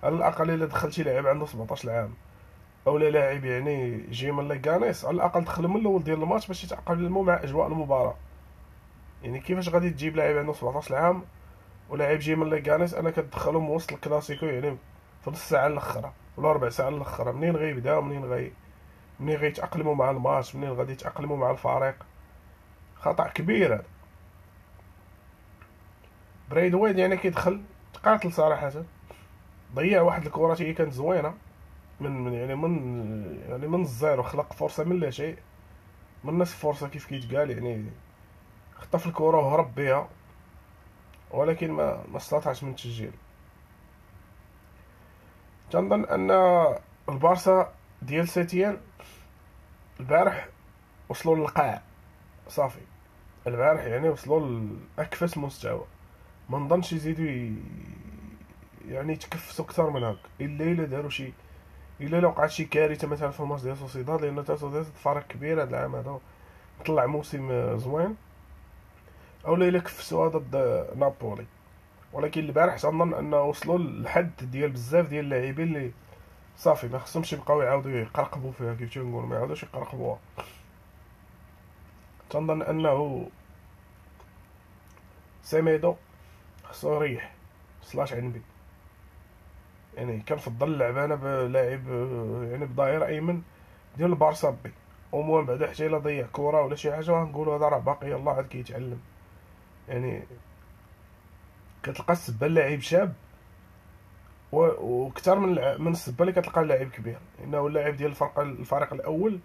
على 0.03 0.15
الأقل 0.15 0.49
إلا 0.49 0.65
دخلتي 0.65 1.03
لاعب 1.03 1.27
عنده 1.27 1.45
17 1.45 1.89
عام. 1.89 2.13
اولا 2.87 3.09
لاعب 3.09 3.45
يعني 3.45 3.97
جي 3.97 4.31
من 4.31 4.47
ليغانيس 4.47 5.05
على 5.05 5.15
الأقل 5.15 5.43
دخل 5.43 5.67
من 5.67 5.75
الأول 5.75 6.03
ديال 6.03 6.23
الماتش 6.23 6.47
باش 6.47 6.63
يتاقلموا 6.63 7.23
مع 7.23 7.43
أجواء 7.43 7.67
المباراة. 7.67 8.15
يعني 9.23 9.39
كيفاش 9.39 9.69
غادي 9.69 9.89
تجيب 9.89 10.15
لاعب 10.15 10.37
عنده 10.37 10.53
17 10.53 10.95
عام 10.95 11.23
ولاعب 11.89 12.19
جي 12.19 12.35
من 12.35 12.49
ليغانيس 12.49 12.93
أنا 12.93 13.11
كتدخلو 13.11 13.59
من 13.61 13.69
وسط 13.69 13.91
الكلاسيكو 13.93 14.45
يعني 14.45 14.77
في 15.23 15.31
نص 15.31 15.49
ساعه 15.49 15.67
الاخرى 15.67 16.11
ولا 16.37 16.51
ربع 16.51 16.69
ساعة 16.69 16.89
الاخرى 16.89 17.31
منين 17.31 17.55
غيبدا؟ 17.55 17.99
منين 17.99 18.25
غي 18.25 18.51
منين 19.19 19.37
غيتاقلموا 19.37 19.95
مع 19.95 20.11
الماتش؟ 20.11 20.55
منين 20.55 20.71
غادي 20.71 20.91
يتاقلموا 20.91 21.37
مع 21.37 21.51
الفريق؟ 21.51 21.95
خطأ 22.95 23.27
كبير 23.27 23.73
هذا. 23.73 23.83
بريد 26.49 26.73
ويد 26.73 26.97
يعني 26.97 27.17
كيدخل؟ 27.17 27.61
تقاتل 27.93 28.33
صراحة. 28.33 28.71
ضيع 29.75 30.01
واحد 30.01 30.25
الكرات 30.25 30.61
هي 30.61 30.73
كانت 30.73 30.93
زوينة. 30.93 31.33
من 32.01 32.11
من 32.11 32.33
يعني 32.33 32.55
من 32.55 33.41
يعني 33.49 33.67
من 33.67 33.81
الزيرو 33.81 34.23
خلق 34.23 34.53
فرصة 34.53 34.83
من 34.83 34.99
لا 34.99 35.09
شيء. 35.09 35.37
من 36.23 36.39
نصف 36.39 36.59
فرصة 36.59 36.87
كيف 36.87 37.05
كيتقال 37.05 37.49
يعني. 37.51 37.85
خطف 38.75 39.07
الكرة 39.07 39.37
وهرب 39.37 39.75
بها 39.75 40.09
ولكن 41.31 41.71
ما 41.71 42.03
ما 42.11 42.17
استطاعش 42.17 42.63
من 42.63 42.69
التسجيل. 42.69 43.11
تنظن 45.71 46.05
أن 46.05 46.31
البارسا 47.09 47.73
ديال 48.01 48.27
سيتيان 48.27 48.77
البارح 49.99 50.47
وصلوا 51.09 51.35
للقاع. 51.35 51.81
صافي. 52.47 52.81
البارح 53.47 53.81
يعني 53.83 54.09
وصلوا 54.09 54.69
لأكفس 54.97 55.37
مستوى. 55.37 55.85
ما 56.49 56.57
نظنش 56.59 56.93
يزيدوا 56.93 57.55
يعني 58.87 59.13
يتكفسوا 59.13 59.65
أكثر 59.65 59.89
من 59.89 60.03
هكا 60.03 60.29
إلا 60.41 60.63
إلا 60.63 60.85
داروا 60.85 61.09
شي 61.09 61.33
إلا 62.01 62.19
لو 62.19 62.29
وقعت 62.29 62.49
شي 62.49 62.65
كارثة 62.65 63.07
مثلا 63.07 63.31
في 63.31 63.39
الماتش 63.39 63.61
ديال 63.63 63.77
سوسيداد 63.77 64.21
لأن 64.21 64.45
سوسيداد 64.45 64.83
فريق 64.83 65.27
كبير 65.27 65.61
هذا 65.63 65.69
العام 65.69 65.95
هذا 65.95 66.19
طلع 66.85 67.05
موسم 67.05 67.77
زوين. 67.77 68.15
أو 69.45 69.55
الا 69.55 69.79
كفسوها 69.79 70.29
ضد 70.29 70.55
نابولي. 70.95 71.45
ولكن 72.13 72.41
البارح 72.41 72.77
تنظن 72.77 73.13
أنه 73.13 73.41
وصلوا 73.41 73.77
للحد 73.77 74.31
ديال 74.41 74.71
بزاف 74.71 75.07
ديال 75.07 75.25
اللاعبين 75.25 75.67
اللي 75.67 75.91
صافي 76.57 76.87
ما 76.87 76.99
خصهمش 76.99 77.33
يبقاو 77.33 77.61
يعاودوا 77.61 77.91
يقرقبوا 77.91 78.51
فيها 78.51 78.73
كيف 78.73 78.93
تنقول 78.93 79.25
ما 79.25 79.35
يعاودوش 79.35 79.63
يقرقبوها. 79.63 80.19
تنظن 82.29 82.61
أنه 82.61 83.29
سيميدو 85.43 85.95
خصو 86.63 86.95
يريح 86.95 87.33
سلاش 87.83 88.13
عنبي. 88.13 88.41
يعني 89.99 90.19
كنفضل 90.27 90.67
اللعب 90.67 90.97
أنا 90.97 91.15
بلاعب 91.15 91.87
يعني 92.51 92.65
بظهير 92.65 93.05
أيمن. 93.05 93.41
ديال 93.97 94.09
البارسا 94.09 94.57
بي. 94.63 94.71
ومن 95.11 95.45
بعد 95.45 95.65
حتى 95.65 95.87
الا 95.87 95.97
ضيع 95.97 96.27
كره 96.31 96.61
ولا 96.61 96.75
شي 96.75 96.93
حاجة 96.93 97.11
غنقولوا 97.11 97.57
هذا 97.57 97.65
راه 97.65 97.77
باقي. 97.77 98.11
يلاه 98.11 98.33
عاد 98.33 98.47
كيتعلم. 98.47 98.99
يعني 99.89 100.23
كتلقى 101.83 102.13
السبة 102.13 102.47
لاعب 102.47 102.79
شاب 102.79 103.13
وكثر 104.51 105.39
من 105.39 105.81
من 105.81 105.91
السبة 105.91 106.21
اللي 106.21 106.41
كتلقى 106.41 106.65
لاعب 106.65 106.89
كبير. 106.89 107.19
إنه 107.43 107.67
اللاعب 107.67 107.95
ديال 107.95 108.09
الفرق 108.09 108.39
الفريق 108.39 108.93
الأول. 108.93 109.39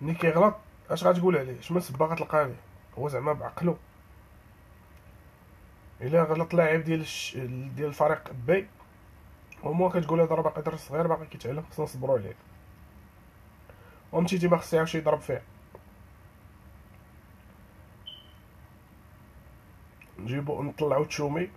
ملي 0.00 0.14
كيغلط 0.14 0.54
أش 0.90 1.04
غتقول 1.04 1.36
عليه؟ 1.36 1.58
أش 1.58 1.72
من 1.72 1.80
سبه 1.80 2.06
غتلقى 2.06 2.38
عليه؟ 2.38 2.60
هو 2.98 3.08
زعما 3.08 3.32
بعقلو. 3.32 3.76
إلا 6.00 6.22
غلط 6.22 6.54
لاعب 6.54 6.80
ديال. 6.84 7.04
ديال 7.76 7.88
الفريق 7.88 8.32
بي 8.46 8.66
هما 9.64 9.88
كتقول 9.88 10.20
هذا 10.20 10.34
راه 10.34 10.42
باقي 10.42 10.62
درس 10.62 10.88
صغير 10.88 11.06
باقي 11.06 11.26
كيتعلم 11.26 11.64
خصنا 11.70 11.84
نصبرو 11.84 12.16
عليه 12.16 12.34
ومتيتي 14.12 14.48
ما 14.48 14.56
خصو 14.56 14.76
يعاود 14.76 14.94
يضرب 14.94 15.20
فيه. 15.20 15.42
نجيبو 20.18 20.62
نطلعو 20.62 21.04
تشومي 21.04 21.50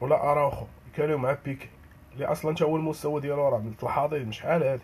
ولا 0.00 0.32
اراوخو 0.32 0.66
يكاليو 0.88 1.18
مع 1.18 1.36
بيكي. 1.44 1.68
اللي 2.12 2.26
أصلا 2.26 2.54
تا 2.54 2.64
هو 2.64 2.76
المستوى 2.76 3.20
ديالو 3.20 3.48
راه 3.48 3.58
منحادر 3.58 4.24
من 4.24 4.32
شحال 4.32 4.62
هادي 4.62 4.82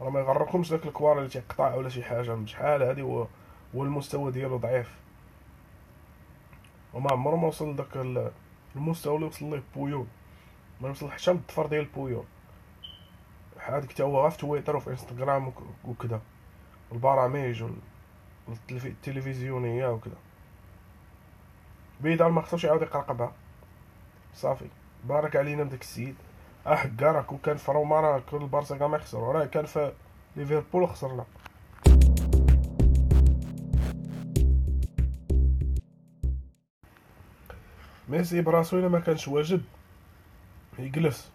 راه 0.00 0.10
ما 0.10 0.20
يغركمش 0.20 0.70
داك 0.70 0.86
الكوار 0.86 1.18
اللي 1.18 1.28
تيقطع 1.28 1.74
ولا 1.74 1.88
شي 1.88 2.02
حاجة 2.02 2.44
شحال 2.46 2.82
هادي 2.82 3.02
هو 3.02 3.26
هو 3.74 3.84
المستوى 3.84 4.32
ديالو 4.32 4.56
ضعيف. 4.56 4.94
وما 6.94 7.12
عمرو 7.12 7.36
ما 7.36 7.48
وصل 7.48 7.72
لداك 7.72 7.96
المستوى 8.76 9.16
اللي 9.16 9.26
وصل 9.26 9.50
ليه 9.50 9.62
بويول 9.76 10.06
ما 10.80 10.90
وصل 10.90 11.10
حتى 11.10 11.32
للظفر 11.32 11.66
ديال 11.66 11.84
بويول 11.84 12.24
هذاك 13.58 13.92
حتى 13.92 14.02
هو 14.02 14.20
غير 14.22 14.30
في 14.30 14.38
تويتر 14.38 14.76
وفي 14.76 14.90
انستغرام 14.90 15.52
وكذا 15.84 16.20
البرامج 16.92 17.64
التلفزيونية 18.70 19.88
وكذا 19.88 20.16
بيدال 22.00 22.30
ما 22.30 22.42
خصوش 22.42 22.64
يعاود 22.64 22.82
يقرقبها 22.82 23.32
صافي. 24.34 24.68
بارك 25.04 25.36
علينا 25.36 25.62
بداك 25.62 25.80
السيد. 25.80 26.16
آه 26.66 26.90
كاع 26.98 27.22
كون 27.22 27.38
كان 27.38 27.56
في 27.56 27.72
روما 27.72 28.00
راه 28.00 28.22
كل 28.30 28.36
البارسا 28.36 28.76
كاع 28.76 28.86
ما 28.86 28.96
يخسروا. 28.96 29.32
راه 29.32 29.44
كان 29.44 29.66
في 29.66 29.92
ليفربول 30.36 30.88
خسرنا. 30.88 31.24
ميسي 38.08 38.42
براسو 38.42 38.78
إلا 38.78 38.88
ما 38.88 39.00
كانش 39.00 39.28
واجد 39.28 39.62
يجلس. 40.78 41.30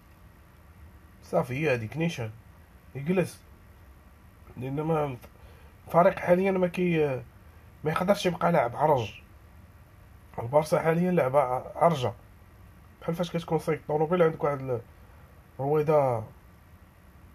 صافي 1.24 1.53
هي 1.53 1.74
هذيك 1.74 1.98
نيشان. 1.98 2.31
يجلس. 2.96 3.41
لأن 4.58 4.81
ما 4.81 5.17
الفريق 5.88 6.19
حاليا 6.19 6.51
ما 6.51 6.67
كي 6.67 7.22
ما 7.84 7.91
يقدرش 7.91 8.25
يبقى 8.25 8.51
لاعب 8.51 8.75
عرج. 8.75 9.13
البارسا 10.39 10.79
حاليا 10.79 11.12
لعبة 11.12 11.39
عرجة. 11.75 12.13
بحال 13.01 13.15
فاش 13.15 13.31
كتكون 13.31 13.60
سايق 13.60 13.81
طوموبيل 13.88 14.24
عندك 14.24 14.43
واحد 14.43 14.81
الرويضة 15.60 16.24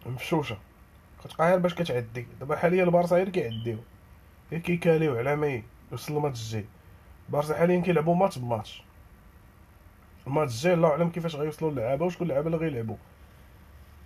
مفشوشة. 0.07 0.59
كتبقى 1.25 1.51
غير 1.51 1.59
باش 1.59 1.75
كتعدي. 1.75 2.27
دابا 2.41 2.57
حاليا 2.57 2.85
البارسا 2.85 3.17
غير 3.17 3.29
كيعديو. 3.29 3.79
غير 4.53 4.61
كيكاليو 4.61 5.19
على 5.19 5.37
ما 5.37 5.63
يوصل 5.93 6.17
الماتش 6.17 6.41
الجاي. 6.43 6.65
البارسا 7.29 7.59
حاليا 7.59 7.81
كيلعبو 7.81 8.15
ماتش 8.15 8.39
بماتش. 8.39 8.83
الماتش 10.27 10.53
الجاي 10.53 10.75
الله 10.75 10.89
أعلم 10.89 11.11
كيفاش 11.11 11.37
غيوصلوا 11.37 11.71
اللعابه 11.71 12.07
وشكون 12.07 12.27
اللعابه 12.27 12.47
اللي 12.47 12.59
غيلعبوا. 12.59 12.97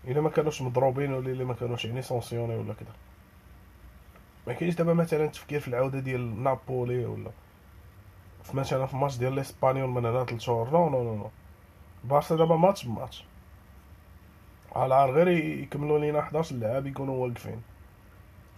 إلا 0.05 0.21
ما 0.21 0.31
كانوش 0.31 0.63
مضروبين 0.63 1.13
ولا 1.13 1.33
إلا 1.33 1.45
ما 1.45 1.55
كانوش 1.55 1.85
يعني 1.85 2.03
sanctionnés 2.03 2.57
ولا 2.57 2.75
كذا 2.75 2.93
ما 4.47 4.53
كاينش 4.53 4.75
دابا 4.75 4.95
مثلا 4.95 5.27
تفكير 5.27 5.61
في 5.61 5.69
العودة 5.69 6.01
ديال 6.01 6.43
نابولي 6.43 7.05
ولا 7.05 7.31
في 8.45 8.57
مثلا 8.57 8.87
في 8.87 8.97
ماتش 8.97 9.17
ديال 9.17 9.33
الإسبانيول 9.33 9.89
من 9.89 10.07
هنا 10.07 10.25
ثلاث 10.25 10.41
شهور. 10.41 10.71
non 10.71 10.89
non 10.89 11.03
non 11.03 11.15
non 11.17 11.31
بارسا 12.05 12.37
دابا 12.37 12.57
ماتش 12.57 12.85
بماتش. 12.85 13.25
على 14.77 14.95
عار 14.95 15.11
غير 15.11 15.29
يكملوا 15.29 15.99
لينا 15.99 16.19
11 16.21 16.57
لاعب 16.57 16.87
يكونوا 16.87 17.27
واقفين 17.27 17.63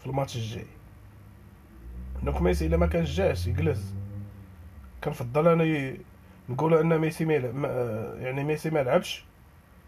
في 0.01 0.07
الماتش 0.07 0.37
الجاي. 0.37 0.67
donc 2.23 2.43
ميسي 2.43 2.67
الا 2.67 2.77
ما 2.77 2.87
كانش 2.87 3.17
جاش 3.17 3.47
يجلس. 3.47 3.95
كنفضل 5.05 5.49
أنا 5.49 5.65
نقولوا 6.51 6.81
أن 6.81 6.99
ميسي 6.99 7.25
ما 7.25 7.35
يعني 8.21 8.45
ميسي 8.45 8.71
ما 8.71 8.83
لعبش. 8.83 9.25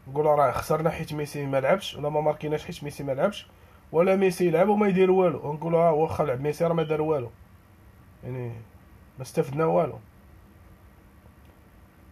نقولوا 0.08 0.34
راه 0.34 0.52
خسرنا 0.52 0.90
حيت 0.90 1.12
ميسي 1.12 1.46
ما 1.46 1.60
لعبش 1.60 1.94
ولا 1.94 2.08
ما 2.08 2.20
ماركيناش 2.20 2.64
حيت 2.64 2.84
ميسي 2.84 3.04
ما 3.04 3.12
لعبش 3.12 3.46
ولا 3.92 4.16
ميسي 4.16 4.46
يلعب 4.46 4.68
وما 4.68 4.88
يدير 4.88 5.10
والو. 5.10 5.52
نقولوا 5.52 5.80
ها 5.80 5.90
واخا 5.90 6.24
لعب 6.24 6.40
ميسي 6.40 6.64
راه 6.64 6.74
ما 6.74 6.82
دار 6.82 7.02
والو. 7.02 7.30
يعني 8.24 8.48
ما 9.18 9.22
استفدنا 9.22 9.64
والو. 9.64 9.98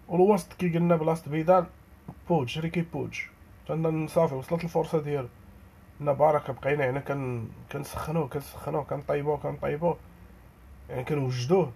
والوسط 0.09 0.53
كي 0.53 0.69
قلنا 0.69 0.97
بلاصة 0.97 1.31
بيدال 1.31 1.67
بويج 2.29 2.59
ريكي 2.59 2.83
بويج. 2.83 3.21
كان 3.69 4.07
صافي 4.07 4.35
وصلت 4.35 4.65
الفرصة 4.65 5.01
ديالو. 5.01 5.29
نا 6.01 6.13
بارك 6.13 6.51
بقينا 6.51 6.91
هنا 6.91 7.01
كان 7.01 7.49
كنسخنوه 7.73 8.29
كنسخنوه 8.29 8.85
كنطيبوه 8.85 9.37
كنطيبوه. 9.37 9.97
يعني 10.91 11.05
كنوجدوه. 11.05 11.73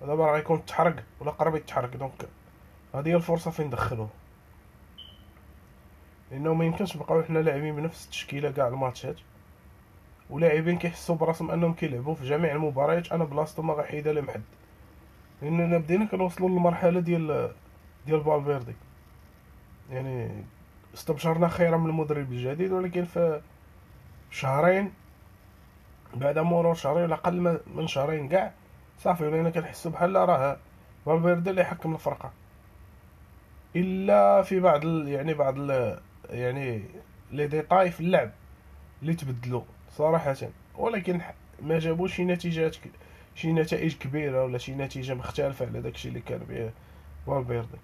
دابا 0.00 0.26
راه 0.26 0.32
غيكون 0.32 0.64
تحرق 0.66 1.04
ولا 1.20 1.30
قرب 1.30 1.54
يتحرق 1.54 1.96
donc 1.96 2.28
هذه 2.94 3.08
هي 3.08 3.16
الفرصة 3.16 3.50
فين 3.50 3.66
ندخلوه 3.66 4.08
لأنه 6.30 6.54
ما 6.54 6.64
يمكنش 6.64 6.96
نبقاو 6.96 7.22
حنا 7.22 7.38
لاعبين 7.38 7.76
بنفس 7.76 8.04
التشكيلة 8.04 8.50
كاع 8.50 8.68
الماتشات. 8.68 9.16
ولاعبين 10.30 10.78
كيحسوا 10.78 11.14
براسهم 11.14 11.50
أنهم 11.50 11.74
كيلعبوا 11.74 12.14
في 12.14 12.24
جميع 12.24 12.52
المباريات. 12.52 13.12
أنا 13.12 13.24
بلاصتو 13.24 13.62
ما 13.62 13.74
غحيدها 13.74 14.12
لمحد 14.12 14.42
لاننا 15.42 15.78
بدينا 15.78 16.04
كنوصلوا 16.04 16.48
للمرحلة 16.48 17.00
ديال 17.00 17.52
ديال 18.06 18.24
فالفيردي. 18.24 18.74
يعني 19.90 20.44
استبشرنا 20.94 21.48
خيرا 21.48 21.76
من 21.76 21.90
المدرب 21.90 22.32
الجديد 22.32 22.72
ولكن 22.72 23.04
في 23.04 23.40
شهرين 24.30 24.92
بعد 26.14 26.38
مرور 26.38 26.74
شهرين 26.74 27.02
ولا 27.02 27.14
أقل 27.14 27.60
من 27.74 27.86
شهرين 27.86 28.28
كاع 28.28 28.52
صافي 28.98 29.24
ولينا 29.24 29.50
كنحسو 29.50 29.90
بحال 29.90 30.14
راه 30.14 30.58
فالفيردي 31.06 31.50
اللي 31.50 31.60
يحكم 31.60 31.94
الفرقة 31.94 32.32
إلا 33.76 34.42
في 34.42 34.60
بعض. 34.60 34.84
يعني 34.84 35.34
بعض. 35.34 35.56
يعني 36.30 36.82
les 37.32 37.46
détails 37.46 37.90
في 37.90 38.00
اللعب 38.00 38.30
اللي 39.02 39.14
تبدلوا 39.14 39.62
صراحة 39.90 40.36
ولكن 40.76 41.20
ما 41.62 41.78
جابوش 41.78 42.14
شي 42.14 42.24
نتيجات 42.24 42.76
شي 43.34 43.52
نتائج 43.52 43.96
كبيرة 43.96 44.44
ولا 44.44 44.58
شي 44.58 44.74
نتيجة 44.74 45.14
مختلفة 45.14 45.66
على 45.66 45.80
داكشي 45.80 46.08
اللي 46.08 46.20
كان 46.20 46.38
به 46.38 46.70
فالفيردي 47.26 47.78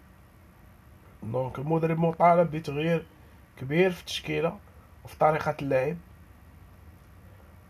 donc 1.23 1.59
المدرب 1.59 1.99
مطالب 1.99 2.51
بتغيير 2.51 3.07
كبير 3.61 3.91
في 3.91 4.01
التشكيلة 4.01 4.59
وفي 5.05 5.19
طريقة 5.19 5.57
اللعب 5.63 5.97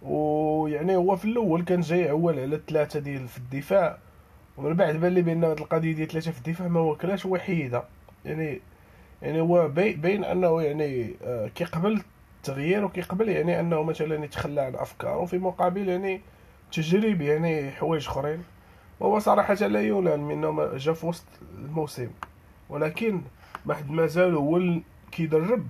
ويعني 0.04 0.96
هو 0.96 1.16
في 1.16 1.24
الأول 1.24 1.64
كان 1.64 1.80
جاي 1.80 2.10
أول 2.10 2.38
على 2.38 2.56
الثلاثة 2.56 3.00
ديال 3.00 3.28
في 3.28 3.38
الدفاع 3.38 3.98
ومن 4.56 4.74
بعد 4.74 4.96
بان 4.96 5.14
لي 5.14 5.22
بأن 5.22 5.44
هاد 5.44 5.60
القضية 5.60 5.92
ديال 5.92 6.08
ثلاثة 6.08 6.30
في 6.30 6.38
الدفاع 6.38 6.68
ما 6.68 6.80
واكلاش 6.80 7.26
وحيدة. 7.26 7.84
يعني 8.24 8.60
يعني 9.22 9.40
هو 9.40 9.68
باين 9.68 10.24
أنه 10.24 10.62
يعني 10.62 11.14
آه، 11.24 11.48
كيقبل 11.48 12.02
التغيير 12.36 12.84
وكيقبل 12.84 13.28
يعني 13.28 13.60
أنه 13.60 13.82
مثلا 13.82 14.24
يتخلى 14.24 14.60
عن 14.60 14.74
أفكاره 14.74 15.24
في 15.24 15.38
مقابل 15.38 15.88
يعني 15.88 16.20
تجريب 16.72 17.20
يعني 17.20 17.70
حوايج 17.70 18.06
أخرين. 18.06 18.42
وهو 19.00 19.18
صراحة 19.18 19.54
لا 19.54 19.80
يلام 19.80 20.28
منه 20.28 20.76
جا 20.76 20.92
في 20.92 21.06
وسط 21.06 21.26
الموسم. 21.58 22.10
ولكن 22.68 23.20
واحد 23.66 23.90
مازال 23.90 24.34
هو 24.34 24.80
كيدرب. 25.12 25.66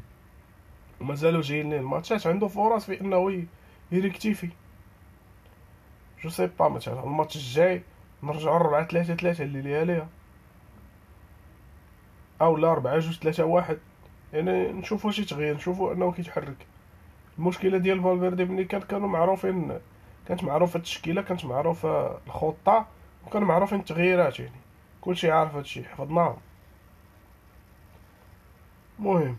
ومازالو 1.01 1.41
جايين 1.41 1.71
ليه 1.71 1.79
الماتشات. 1.79 2.27
عنده 2.27 2.49
فرص 2.49 2.85
في 2.85 3.01
أنه 3.01 3.17
ي 3.93 3.98
rectifier. 3.98 4.49
je 6.23 6.31
sais 6.31 6.47
pas 6.47 6.69
مثلا 6.69 7.05
الماتش 7.05 7.37
الجاي 7.37 7.83
نرجعو 8.23 8.57
4 8.57 8.87
3 8.87 9.15
3 9.15 9.45
اللي 9.45 9.63
ليها 9.63 9.85
ليها 9.85 10.09
أو 12.41 12.57
لا 12.57 12.73
4 12.73 12.99
جوج 12.99 13.19
3 13.19 13.45
1 13.45 13.79
يعني 14.33 14.73
نشوفو 14.73 15.11
شي 15.11 15.25
تغيير 15.25 15.55
نشوفو 15.55 15.93
أنه 15.93 16.13
كيتحرك. 16.13 16.67
المشكلة 17.39 17.79
ديال 17.79 18.03
فالفيردي 18.03 18.45
ملي 18.45 18.65
كان 18.65 18.81
كانوا 18.81 19.09
معروفين 19.09 19.79
كانت 20.29 20.45
معروفة 20.45 20.77
التشكيلة 20.77 21.23
كانت 21.23 21.45
معروفة 21.45 22.19
الخطة 22.27 22.87
وكانوا 23.27 23.49
معروفين 23.49 23.81
التغييرات 23.81 24.41
يعني. 24.41 24.57
كلشي 25.01 25.31
عارف 25.31 25.55
هادشي 25.57 25.85
حفظناه 25.85 26.37
المهم 28.99 29.37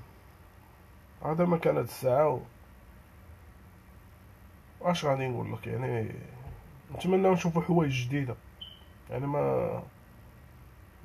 هذا 1.26 1.46
ما 1.46 1.58
كانت 1.58 1.90
الساعة 1.90 2.30
و... 2.30 2.40
اش 4.86 5.06
غادي 5.06 5.28
نقول 5.28 5.54
لك؟ 5.54 5.68
يعني 5.68 6.12
نتمنى 6.96 7.30
نشوفوا 7.30 7.62
حوايج 7.62 8.08
جديدة. 8.08 8.36
يعني 9.10 9.28
ما 9.28 9.84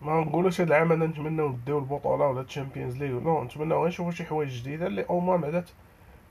ما 0.02 0.20
نقولوش 0.20 0.60
هاد 0.60 0.68
العام 0.68 0.92
أنا 0.92 1.06
نتمنى 1.06 1.48
نديو 1.48 1.78
البطولة 1.78 2.26
ولا 2.26 2.40
ال 2.40 2.46
Champions 2.46 2.96
League 2.96 3.20
non 3.20 3.44
نتمنى 3.44 3.74
غير 3.74 3.88
نشوفوا 3.88 4.12
شي 4.12 4.24
حوايج 4.24 4.60
جديدة 4.62 4.86
اللي 4.86 5.02
au 5.02 5.20
moins 5.20 5.40
بعدا 5.40 5.64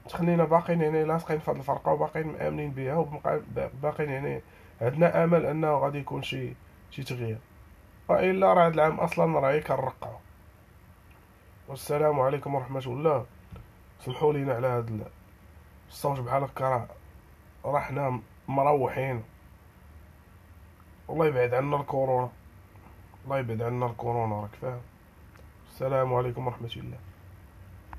تخلينا 0.09 0.43
باقيين 0.43 0.81
يعني 0.81 1.03
لاصقين 1.03 1.39
في 1.39 1.51
هاد 1.51 1.57
الفرقة 1.57 1.91
وباقيين 1.91 2.27
مآمنين 2.27 2.71
بها 2.71 2.95
وباقيين 2.95 4.09
يعني 4.09 4.41
عندنا 4.81 5.23
آمل 5.23 5.45
أنه 5.45 5.77
غادي 5.77 5.97
يكون 5.99 6.23
شي 6.23 6.53
شي 6.91 7.03
تغيير. 7.03 7.37
وإلا 8.09 8.53
راه 8.53 8.65
هاد 8.65 8.73
العام 8.73 8.99
أصلا 8.99 9.39
راه 9.39 9.59
كنرقعو 9.59 10.15
والسلام 11.67 12.19
عليكم 12.19 12.55
ورحمة 12.55 12.83
الله. 12.85 13.25
سمحوا 13.99 14.33
لينا 14.33 14.53
على 14.53 14.67
هاد 14.67 15.07
الصوت 15.89 16.19
بحال 16.19 16.43
هكا 16.43 16.69
راه 16.69 16.87
راه 17.65 17.79
حنا 17.79 18.19
مروحين. 18.47 19.23
الله 21.09 21.25
يبعد 21.25 21.53
عنا 21.53 21.77
الكورونا. 21.77 22.29
الله 23.25 23.39
يبعد 23.39 23.61
عنا 23.61 23.85
الكورونا 23.85 24.41
راك 24.41 24.55
فاهم؟ 24.61 24.81
السلام 25.69 26.13
عليكم 26.13 26.47
ورحمة 26.47 26.71
الله. 26.75 26.97